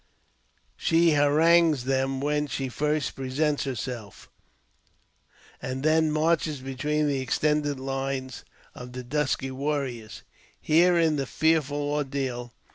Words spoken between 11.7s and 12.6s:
ordeal.